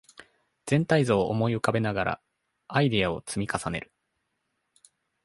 [0.65, 2.21] 全体像を思い浮かべながら
[2.67, 3.91] アイデアを積み重ねる